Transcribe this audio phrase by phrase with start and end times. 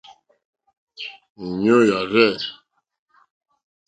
[1.43, 2.31] Èɲú yà rzɛ̂.